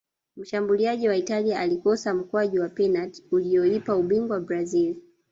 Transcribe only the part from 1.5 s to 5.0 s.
alikosa mkwaju wa penati ulioipa ubingwa brazil